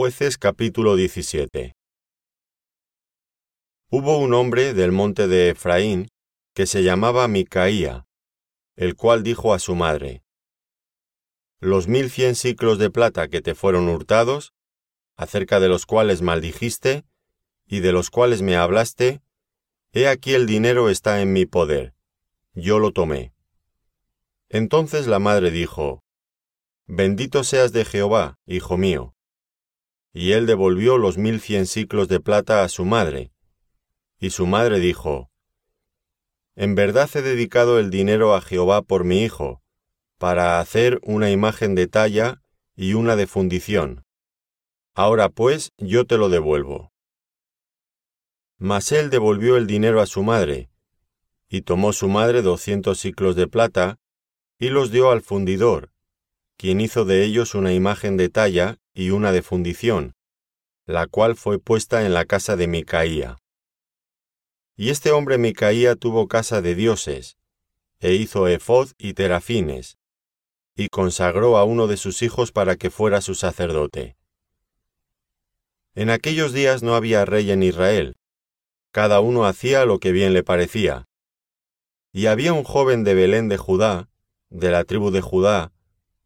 [0.00, 1.74] Jueces capítulo 17
[3.90, 6.06] Hubo un hombre del monte de Efraín
[6.54, 8.06] que se llamaba Micaía,
[8.76, 10.22] el cual dijo a su madre,
[11.58, 14.54] Los mil cien ciclos de plata que te fueron hurtados,
[15.16, 17.04] acerca de los cuales maldijiste,
[17.66, 19.20] y de los cuales me hablaste,
[19.90, 21.92] he aquí el dinero está en mi poder,
[22.52, 23.32] yo lo tomé.
[24.48, 26.04] Entonces la madre dijo,
[26.86, 29.16] Bendito seas de Jehová, hijo mío.
[30.12, 33.32] Y él devolvió los mil cien ciclos de plata a su madre.
[34.18, 35.30] Y su madre dijo,
[36.56, 39.62] En verdad he dedicado el dinero a Jehová por mi hijo,
[40.18, 42.42] para hacer una imagen de talla
[42.74, 44.04] y una de fundición.
[44.94, 46.92] Ahora pues yo te lo devuelvo.
[48.58, 50.68] Mas él devolvió el dinero a su madre,
[51.48, 54.00] y tomó su madre doscientos ciclos de plata,
[54.58, 55.92] y los dio al fundidor,
[56.56, 60.16] quien hizo de ellos una imagen de talla y una de fundición,
[60.84, 63.38] la cual fue puesta en la casa de Micaía.
[64.74, 67.38] Y este hombre Micaía tuvo casa de dioses,
[68.00, 69.98] e hizo efod y terafines,
[70.74, 74.16] y consagró a uno de sus hijos para que fuera su sacerdote.
[75.94, 78.16] En aquellos días no había rey en Israel,
[78.90, 81.06] cada uno hacía lo que bien le parecía.
[82.12, 84.08] Y había un joven de Belén de Judá,
[84.50, 85.70] de la tribu de Judá,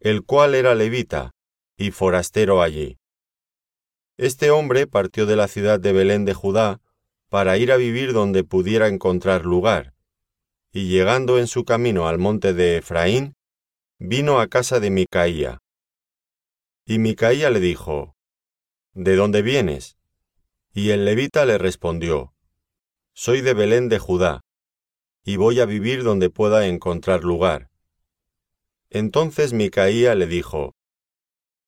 [0.00, 1.32] el cual era levita,
[1.82, 2.96] y forastero allí.
[4.16, 6.80] Este hombre partió de la ciudad de Belén de Judá
[7.28, 9.94] para ir a vivir donde pudiera encontrar lugar,
[10.70, 13.34] y llegando en su camino al monte de Efraín,
[13.98, 15.58] vino a casa de Micaía.
[16.86, 18.14] Y Micaía le dijo,
[18.92, 19.96] ¿De dónde vienes?
[20.72, 22.32] Y el levita le respondió,
[23.12, 24.42] Soy de Belén de Judá,
[25.24, 27.70] y voy a vivir donde pueda encontrar lugar.
[28.88, 30.76] Entonces Micaía le dijo,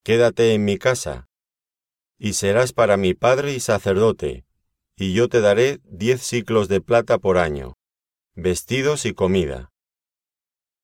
[0.05, 1.31] Quédate en mi casa,
[2.19, 4.45] y serás para mi padre y sacerdote,
[4.97, 7.79] y yo te daré diez ciclos de plata por año,
[8.35, 9.73] vestidos y comida.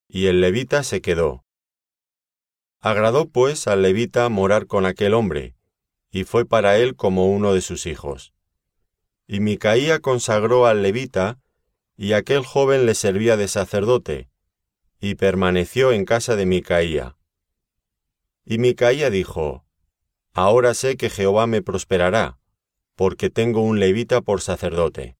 [0.08, 1.44] Y el levita se quedó.
[2.80, 5.54] Agradó pues al levita morar con aquel hombre,
[6.10, 8.32] y fue para él como uno de sus hijos.
[9.26, 11.38] Y Micaía consagró al levita,
[11.94, 14.30] y aquel joven le servía de sacerdote,
[14.98, 17.18] y permaneció en casa de Micaía.
[18.52, 19.64] Y Micaía dijo,
[20.32, 22.40] Ahora sé que Jehová me prosperará,
[22.96, 25.16] porque tengo un levita por sacerdote.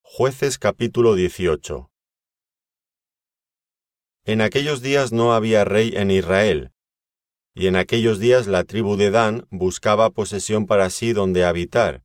[0.00, 1.90] Jueces capítulo 18
[4.24, 6.72] En aquellos días no había rey en Israel,
[7.54, 12.04] y en aquellos días la tribu de Dan buscaba posesión para sí donde habitar,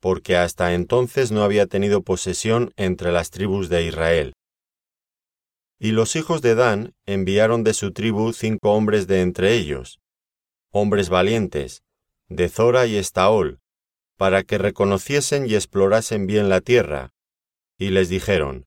[0.00, 4.34] porque hasta entonces no había tenido posesión entre las tribus de Israel.
[5.78, 10.00] Y los hijos de Dan enviaron de su tribu cinco hombres de entre ellos,
[10.70, 11.82] hombres valientes,
[12.28, 13.60] de Zora y Estaol,
[14.16, 17.12] para que reconociesen y explorasen bien la tierra,
[17.78, 18.66] y les dijeron,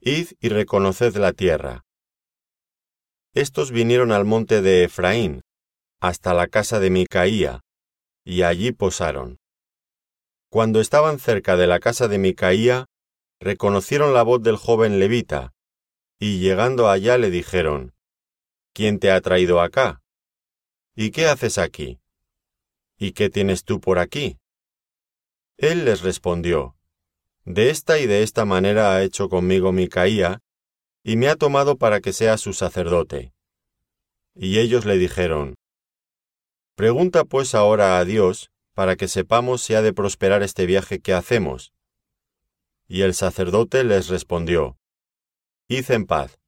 [0.00, 1.84] Id y reconoced la tierra.
[3.34, 5.42] Estos vinieron al monte de Efraín,
[6.00, 7.60] hasta la casa de Micaía,
[8.24, 9.38] y allí posaron.
[10.50, 12.86] Cuando estaban cerca de la casa de Micaía,
[13.40, 15.52] reconocieron la voz del joven levita,
[16.22, 17.94] y llegando allá le dijeron,
[18.74, 20.02] ¿Quién te ha traído acá?
[20.94, 21.98] ¿Y qué haces aquí?
[22.98, 24.38] ¿Y qué tienes tú por aquí?
[25.56, 26.76] Él les respondió,
[27.46, 30.42] De esta y de esta manera ha hecho conmigo Micaía,
[31.02, 33.32] y me ha tomado para que sea su sacerdote.
[34.34, 35.54] Y ellos le dijeron,
[36.74, 41.14] Pregunta pues ahora a Dios, para que sepamos si ha de prosperar este viaje que
[41.14, 41.72] hacemos.
[42.88, 44.79] Y el sacerdote les respondió,
[45.72, 46.40] Id en paz,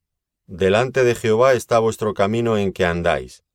[0.47, 3.45] delante de Jehová está vuestro camino en que andáis.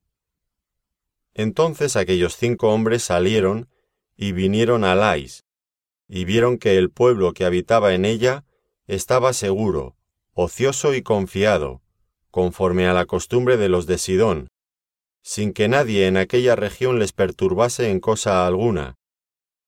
[1.35, 3.69] Entonces aquellos cinco hombres salieron
[4.17, 5.45] y vinieron a Lais,
[6.07, 8.45] y vieron que el pueblo que habitaba en ella
[8.87, 9.95] estaba seguro,
[10.33, 11.83] ocioso y confiado,
[12.31, 14.47] conforme a la costumbre de los de Sidón,
[15.21, 18.97] sin que nadie en aquella región les perturbase en cosa alguna,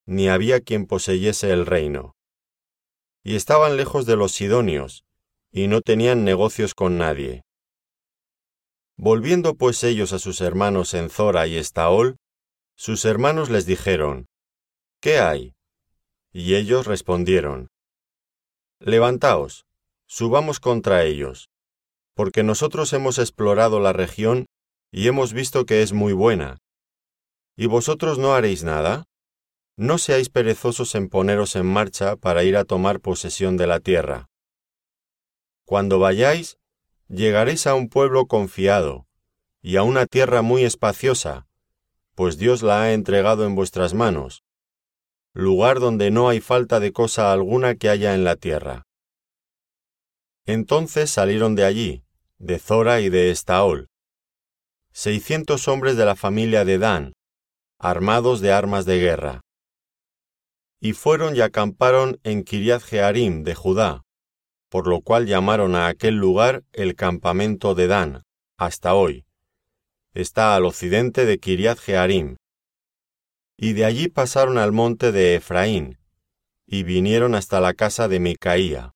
[0.07, 2.15] ni había quien poseyese el reino.
[3.23, 5.05] Y estaban lejos de los sidonios,
[5.51, 7.43] y no tenían negocios con nadie.
[8.97, 12.17] Volviendo pues ellos a sus hermanos en Zora y Estaol,
[12.75, 14.27] sus hermanos les dijeron,
[15.01, 15.53] ¿Qué hay?
[16.31, 17.67] Y ellos respondieron,
[18.79, 19.65] Levantaos,
[20.07, 21.49] subamos contra ellos,
[22.15, 24.45] porque nosotros hemos explorado la región
[24.91, 26.57] y hemos visto que es muy buena.
[27.55, 29.05] ¿Y vosotros no haréis nada?
[29.77, 34.30] No seáis perezosos en poneros en marcha para ir a tomar posesión de la tierra.
[35.71, 36.57] Cuando vayáis,
[37.07, 39.07] llegaréis a un pueblo confiado,
[39.61, 41.47] y a una tierra muy espaciosa,
[42.13, 44.43] pues Dios la ha entregado en vuestras manos,
[45.31, 48.83] lugar donde no hay falta de cosa alguna que haya en la tierra.
[50.45, 52.03] Entonces salieron de allí,
[52.37, 53.87] de Zora y de Estaol,
[54.91, 57.13] seiscientos hombres de la familia de Dan,
[57.79, 59.39] armados de armas de guerra.
[60.81, 64.01] Y fueron y acamparon en Kiriath Jearim de Judá,
[64.71, 68.23] por lo cual llamaron a aquel lugar el campamento de Dan,
[68.57, 69.25] hasta hoy.
[70.13, 72.37] Está al occidente de Kiriath Jearim.
[73.57, 75.99] Y de allí pasaron al monte de Efraín,
[76.65, 78.93] y vinieron hasta la casa de Micaía.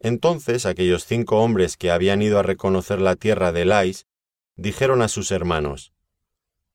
[0.00, 4.06] Entonces aquellos cinco hombres que habían ido a reconocer la tierra de Lais
[4.56, 5.92] dijeron a sus hermanos,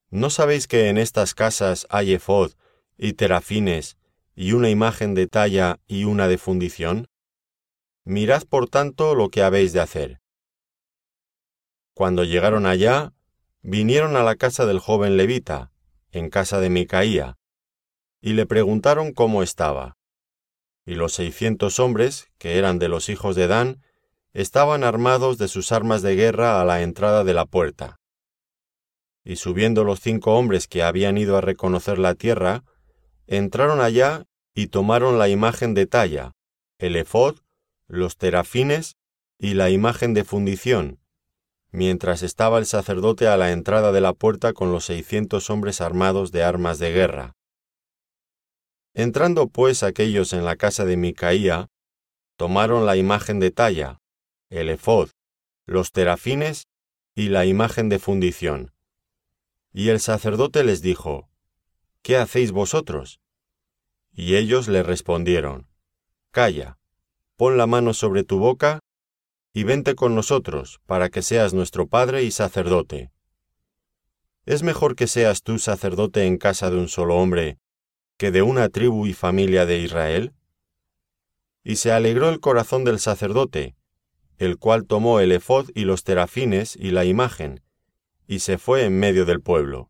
[0.10, 2.54] ¿No sabéis que en estas casas hay efod
[2.98, 3.98] y terafines
[4.36, 7.11] y una imagen de talla y una de fundición?
[8.04, 10.22] Mirad por tanto lo que habéis de hacer.
[11.94, 13.14] Cuando llegaron allá,
[13.62, 15.72] vinieron a la casa del joven levita,
[16.12, 17.38] en casa de Micaía,
[18.20, 19.98] y le preguntaron cómo estaba.
[20.86, 23.84] Y los seiscientos hombres, que eran de los hijos de Dan,
[24.34, 28.00] estaban armados de sus armas de guerra a la entrada de la puerta.
[29.24, 32.64] Y subiendo los cinco hombres que habían ido a reconocer la tierra,
[33.28, 34.26] entraron allá
[34.56, 36.32] y tomaron la imagen de talla,
[36.80, 37.38] el efod,
[37.92, 38.96] los terafines
[39.38, 41.02] y la imagen de fundición,
[41.72, 46.32] mientras estaba el sacerdote a la entrada de la puerta con los seiscientos hombres armados
[46.32, 47.36] de armas de guerra.
[48.94, 51.68] Entrando pues aquellos en la casa de Micaía,
[52.38, 54.00] tomaron la imagen de talla,
[54.50, 55.10] el efod,
[55.66, 56.68] los terafines
[57.14, 58.72] y la imagen de fundición.
[59.74, 61.30] Y el sacerdote les dijo,
[62.02, 63.20] ¿Qué hacéis vosotros?
[64.14, 65.68] Y ellos le respondieron,
[66.32, 66.78] Calla,
[67.42, 68.82] pon la mano sobre tu boca,
[69.52, 73.12] y vente con nosotros, para que seas nuestro Padre y sacerdote.
[74.46, 77.58] ¿Es mejor que seas tú sacerdote en casa de un solo hombre,
[78.18, 80.36] que de una tribu y familia de Israel?
[81.64, 83.76] Y se alegró el corazón del sacerdote,
[84.38, 87.64] el cual tomó el efod y los terafines y la imagen,
[88.28, 89.90] y se fue en medio del pueblo.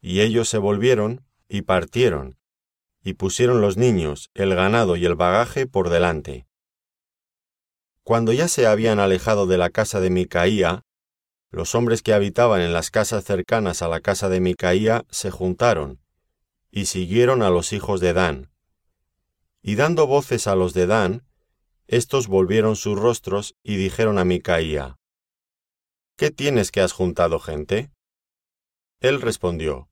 [0.00, 2.38] Y ellos se volvieron y partieron,
[3.06, 6.48] y pusieron los niños, el ganado y el bagaje por delante.
[8.02, 10.82] Cuando ya se habían alejado de la casa de Micaía,
[11.52, 16.00] los hombres que habitaban en las casas cercanas a la casa de Micaía se juntaron,
[16.72, 18.50] y siguieron a los hijos de Dan.
[19.62, 21.22] Y dando voces a los de Dan,
[21.86, 24.98] estos volvieron sus rostros y dijeron a Micaía,
[26.16, 27.92] ¿Qué tienes que has juntado gente?
[28.98, 29.88] Él respondió,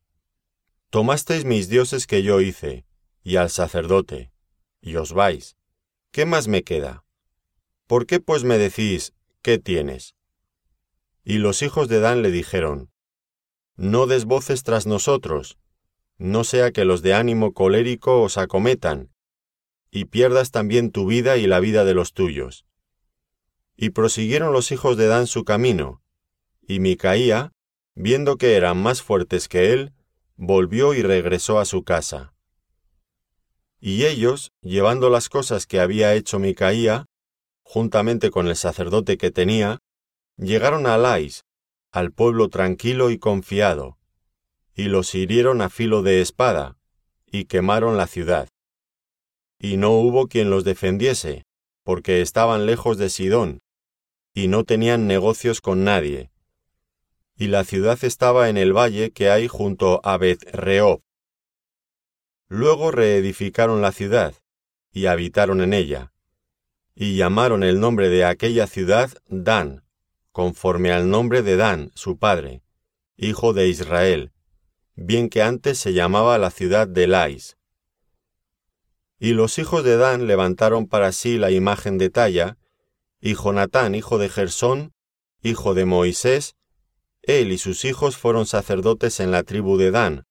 [0.90, 2.84] Tomasteis mis dioses que yo hice,
[3.24, 4.30] y al sacerdote,
[4.82, 5.56] y os vais.
[6.12, 7.04] ¿Qué más me queda?
[7.86, 10.14] ¿Por qué pues me decís, ¿qué tienes?
[11.24, 12.90] Y los hijos de Dan le dijeron,
[13.76, 15.58] No des voces tras nosotros,
[16.18, 19.10] no sea que los de ánimo colérico os acometan,
[19.90, 22.66] y pierdas también tu vida y la vida de los tuyos.
[23.74, 26.02] Y prosiguieron los hijos de Dan su camino,
[26.60, 27.52] y Micaía,
[27.94, 29.94] viendo que eran más fuertes que él,
[30.36, 32.33] volvió y regresó a su casa.
[33.84, 37.04] Y ellos, llevando las cosas que había hecho Micaía,
[37.62, 39.80] juntamente con el sacerdote que tenía,
[40.38, 41.44] llegaron a Lais,
[41.92, 43.98] al pueblo tranquilo y confiado,
[44.74, 46.78] y los hirieron a filo de espada,
[47.26, 48.48] y quemaron la ciudad
[49.64, 51.44] y no hubo quien los defendiese,
[51.84, 53.60] porque estaban lejos de Sidón,
[54.34, 56.30] y no tenían negocios con nadie.
[57.36, 61.00] Y la ciudad estaba en el valle que hay junto a Beth Rehob.
[62.56, 64.32] Luego reedificaron la ciudad,
[64.92, 66.12] y habitaron en ella,
[66.94, 69.82] y llamaron el nombre de aquella ciudad Dan,
[70.30, 72.62] conforme al nombre de Dan, su padre,
[73.16, 74.30] hijo de Israel,
[74.94, 77.56] bien que antes se llamaba la ciudad de Lais.
[79.18, 82.56] Y los hijos de Dan levantaron para sí la imagen de talla,
[83.20, 84.94] y Jonatán, hijo de Gersón,
[85.42, 86.54] hijo de Moisés,
[87.22, 90.28] él y sus hijos fueron sacerdotes en la tribu de Dan,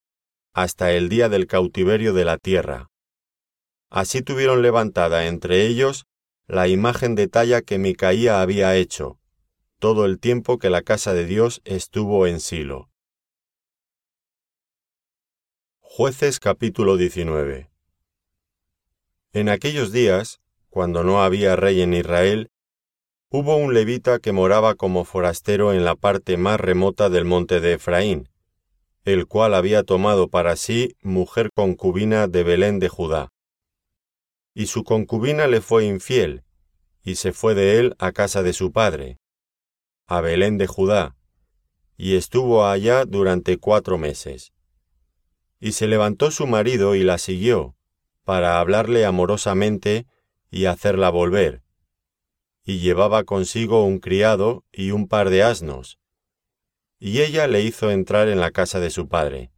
[0.54, 2.90] hasta el día del cautiverio de la tierra.
[3.90, 6.06] Así tuvieron levantada entre ellos
[6.48, 9.20] la imagen de talla que Micaía había hecho,
[9.80, 12.90] todo el tiempo que la casa de Dios estuvo en Silo.
[15.82, 17.74] Jueces capítulo 19
[19.36, 22.52] en aquellos días, cuando no había rey en Israel,
[23.30, 27.74] hubo un levita que moraba como forastero en la parte más remota del monte de
[27.74, 28.30] Efraín,
[29.06, 33.30] el cual había tomado para sí mujer concubina de Belén de Judá.
[34.54, 36.44] Y su concubina le fue infiel,
[37.04, 39.20] y se fue de él a casa de su padre.
[40.06, 41.16] a Belén de Judá,
[41.98, 44.52] y estuvo allá durante cuatro meses.
[45.60, 47.76] Y se levantó su marido y la siguió,
[48.24, 50.06] para hablarle amorosamente
[50.52, 51.64] y hacerla volver,
[52.66, 56.00] y llevaba consigo un criado y un par de asnos,
[57.06, 59.52] y ella le hizo entrar en la casa de su padre.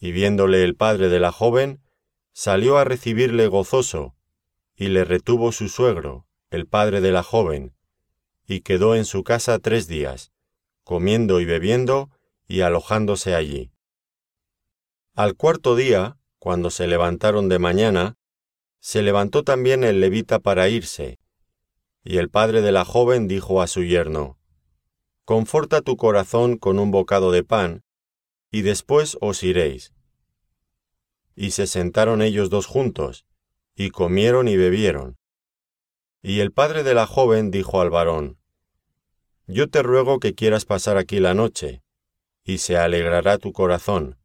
[0.00, 1.82] Y viéndole el padre de la joven,
[2.32, 4.16] salió a recibirle gozoso,
[4.74, 7.74] y le retuvo su suegro, el padre de la joven,
[8.46, 10.32] y quedó en su casa tres días,
[10.84, 12.08] comiendo y bebiendo
[12.48, 13.70] y alojándose allí.
[15.14, 18.16] Al cuarto día, cuando se levantaron de mañana,
[18.80, 21.18] se levantó también el levita para irse,
[22.02, 24.38] y el padre de la joven dijo a su yerno,
[25.32, 27.84] Conforta tu corazón con un bocado de pan,
[28.50, 29.94] y después os iréis.
[31.34, 33.24] Y se sentaron ellos dos juntos,
[33.74, 35.16] y comieron y bebieron.
[36.20, 38.36] Y el padre de la joven dijo al varón,
[39.46, 41.82] Yo te ruego que quieras pasar aquí la noche,
[42.44, 44.18] y se alegrará tu corazón.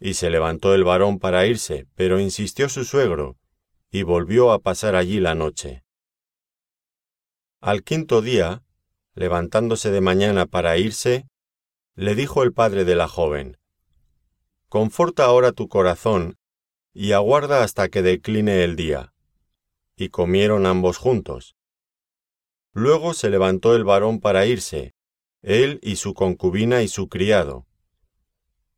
[0.00, 3.38] Y se levantó el varón para irse, pero insistió su suegro,
[3.92, 5.84] y volvió a pasar allí la noche.
[7.60, 8.63] Al quinto día,
[9.14, 11.26] levantándose de mañana para irse,
[11.94, 13.58] le dijo el padre de la joven,
[14.68, 16.36] Conforta ahora tu corazón
[16.92, 19.12] y aguarda hasta que decline el día.
[19.96, 21.54] Y comieron ambos juntos.
[22.72, 24.94] Luego se levantó el varón para irse,
[25.42, 27.66] él y su concubina y su criado.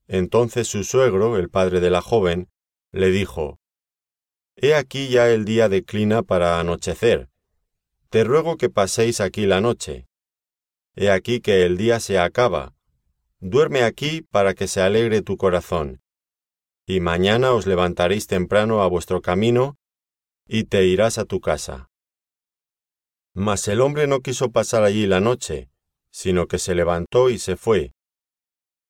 [0.09, 2.51] Entonces su suegro, el padre de la joven,
[2.93, 3.59] le dijo,
[4.57, 7.31] He aquí ya el día declina para anochecer.
[8.11, 10.07] Te ruego que paséis aquí la noche.
[10.97, 12.75] He aquí que el día se acaba.
[13.39, 16.03] Duerme aquí para que se alegre tu corazón.
[16.87, 19.77] Y mañana os levantaréis temprano a vuestro camino,
[20.49, 21.91] y te irás a tu casa.
[23.35, 25.71] Mas el hombre no quiso pasar allí la noche,
[26.11, 27.93] sino que se levantó y se fue,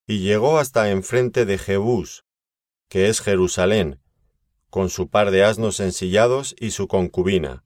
[0.06, 2.24] y llegó hasta enfrente de Jebús,
[2.88, 4.00] que es Jerusalén,
[4.70, 7.64] con su par de asnos ensillados y su concubina.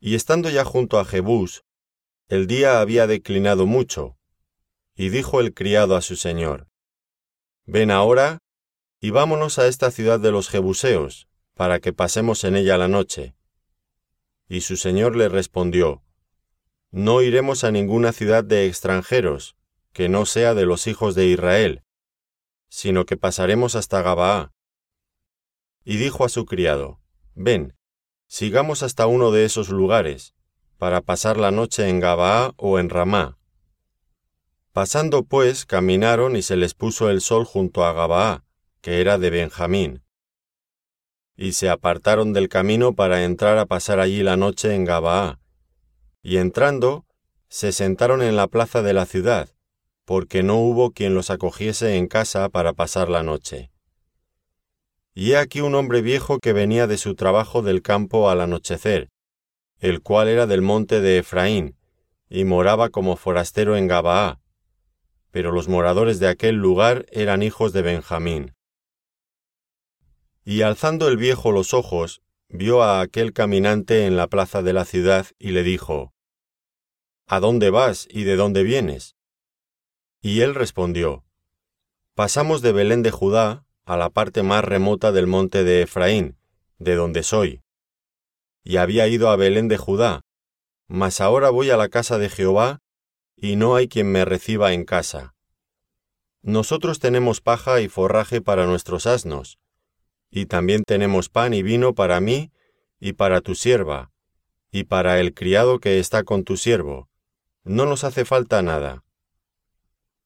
[0.00, 1.64] Y estando ya junto a Jebús,
[2.28, 4.16] el día había declinado mucho,
[4.94, 6.68] y dijo el criado a su señor,
[7.66, 8.38] Ven ahora,
[8.98, 13.36] y vámonos a esta ciudad de los Jebuseos, para que pasemos en ella la noche.
[14.48, 16.02] Y su señor le respondió,
[16.90, 19.56] No iremos a ninguna ciudad de extranjeros,
[19.92, 21.82] que no sea de los hijos de Israel,
[22.68, 24.52] sino que pasaremos hasta Gabaá.
[25.84, 27.00] Y dijo a su criado,
[27.34, 27.76] Ven,
[28.26, 30.34] sigamos hasta uno de esos lugares,
[30.84, 33.38] para pasar la noche en Gabaá o en Ramá.
[34.74, 38.44] Pasando pues, caminaron y se les puso el sol junto a Gabaá,
[38.82, 40.02] que era de Benjamín
[41.38, 45.40] y se apartaron del camino para entrar a pasar allí la noche en Gabaá.
[46.22, 47.06] Y entrando,
[47.48, 49.48] se sentaron en la plaza de la ciudad,
[50.04, 53.70] porque no hubo quien los acogiese en casa para pasar la noche.
[55.14, 59.08] Y he aquí un hombre viejo que venía de su trabajo del campo al anochecer,
[59.80, 61.76] el cual era del monte de Efraín,
[62.28, 64.40] y moraba como forastero en Gabaá,
[65.30, 68.54] pero los moradores de aquel lugar eran hijos de Benjamín.
[70.44, 74.84] Y alzando el viejo los ojos, vio a aquel caminante en la plaza de la
[74.84, 76.14] ciudad y le dijo,
[77.26, 79.16] ¿A dónde vas y de dónde vienes?
[80.20, 81.24] Y él respondió,
[82.14, 86.38] Pasamos de Belén de Judá a la parte más remota del monte de Efraín,
[86.78, 87.63] de donde soy.
[88.64, 90.22] Y había ido a Belén de Judá,
[90.88, 92.80] mas ahora voy a la casa de Jehová,
[93.36, 95.34] y no hay quien me reciba en casa.
[96.42, 99.58] Nosotros tenemos paja y forraje para nuestros asnos,
[100.30, 102.50] y también tenemos pan y vino para mí
[102.98, 104.10] y para tu sierva,
[104.70, 107.08] y para el criado que está con tu siervo.
[107.62, 109.04] No nos hace falta nada.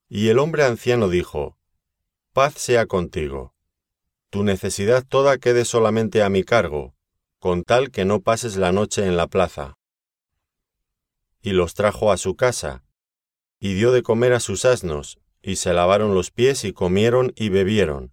[0.08, 1.58] Y el hombre anciano dijo,
[2.32, 3.54] Paz sea contigo.
[4.30, 6.94] Tu necesidad toda quede solamente a mi cargo,
[7.38, 9.78] con tal que no pases la noche en la plaza.
[11.40, 12.84] Y los trajo a su casa,
[13.60, 17.48] y dio de comer a sus asnos, y se lavaron los pies y comieron y
[17.48, 18.12] bebieron.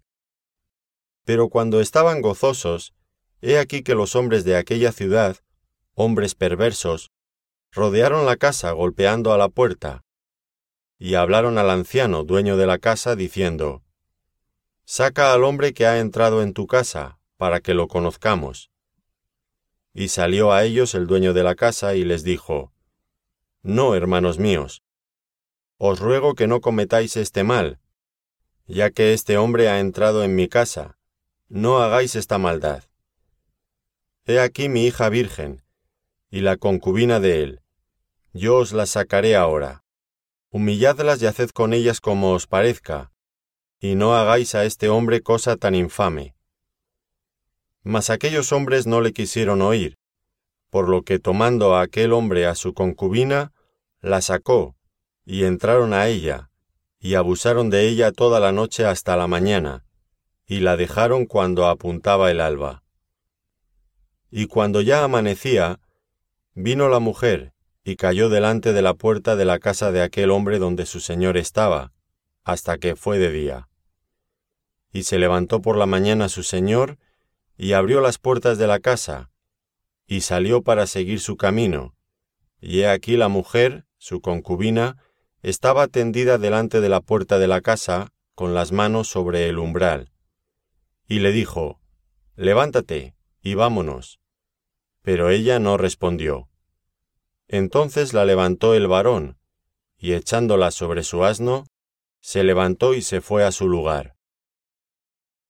[1.24, 2.94] Pero cuando estaban gozosos,
[3.40, 5.38] he aquí que los hombres de aquella ciudad,
[5.94, 7.10] hombres perversos,
[7.72, 10.04] rodearon la casa golpeando a la puerta,
[10.98, 13.82] y hablaron al anciano, dueño de la casa, diciendo,
[14.84, 18.70] Saca al hombre que ha entrado en tu casa, para que lo conozcamos.
[19.98, 22.70] Y salió a ellos el dueño de la casa y les dijo,
[23.62, 24.82] No, hermanos míos,
[25.78, 27.80] os ruego que no cometáis este mal,
[28.66, 30.98] ya que este hombre ha entrado en mi casa,
[31.48, 32.84] no hagáis esta maldad.
[34.26, 35.62] He aquí mi hija virgen,
[36.30, 37.60] y la concubina de él.
[38.34, 39.82] yo os las sacaré ahora.
[40.50, 43.12] Humilladlas y haced con ellas como os parezca,
[43.80, 46.35] y no hagáis a este hombre cosa tan infame.
[47.88, 49.96] Mas aquellos hombres no le quisieron oír,
[50.70, 53.52] por lo que tomando a aquel hombre a su concubina,
[54.00, 54.74] la sacó,
[55.24, 56.50] y entraron a ella,
[56.98, 59.84] y abusaron de ella toda la noche hasta la mañana,
[60.48, 62.82] y la dejaron cuando apuntaba el alba.
[64.32, 65.78] Y cuando ya amanecía,
[66.54, 67.52] vino la mujer,
[67.84, 71.36] y cayó delante de la puerta de la casa de aquel hombre donde su señor
[71.36, 71.92] estaba,
[72.42, 73.68] hasta que fue de día.
[74.92, 76.98] Y se levantó por la mañana su señor,
[77.56, 79.30] y abrió las puertas de la casa,
[80.06, 81.94] y salió para seguir su camino,
[82.60, 85.02] y he aquí la mujer, su concubina,
[85.42, 90.12] estaba tendida delante de la puerta de la casa, con las manos sobre el umbral.
[91.06, 91.80] Y le dijo,
[92.34, 94.20] Levántate, y vámonos.
[95.02, 96.48] Pero ella no respondió.
[97.48, 99.38] Entonces la levantó el varón,
[99.96, 101.66] y echándola sobre su asno,
[102.20, 104.16] se levantó y se fue a su lugar.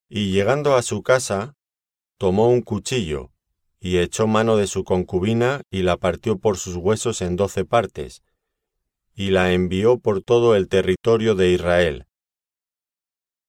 [0.08, 1.56] Y llegando a su casa,
[2.18, 3.32] tomó un cuchillo,
[3.80, 8.22] y echó mano de su concubina y la partió por sus huesos en doce partes,
[9.14, 12.06] y la envió por todo el territorio de Israel.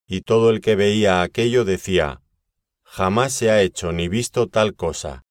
[0.06, 2.22] Y todo el que veía aquello decía,
[2.84, 5.26] Jamás se ha hecho ni visto tal cosa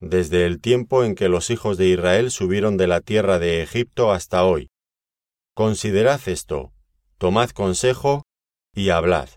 [0.00, 4.12] desde el tiempo en que los hijos de Israel subieron de la tierra de Egipto
[4.12, 4.70] hasta hoy.
[5.54, 6.72] Considerad esto,
[7.18, 8.24] tomad consejo
[8.74, 9.28] y hablad.